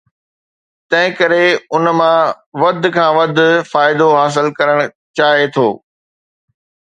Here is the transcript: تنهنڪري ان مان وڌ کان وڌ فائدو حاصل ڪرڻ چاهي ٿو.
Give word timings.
تنهنڪري 0.89 1.45
ان 1.73 1.85
مان 1.97 2.15
وڌ 2.61 2.83
کان 2.95 3.09
وڌ 3.17 3.37
فائدو 3.71 4.07
حاصل 4.19 4.47
ڪرڻ 4.57 4.77
چاهي 5.17 5.45
ٿو. 5.55 5.67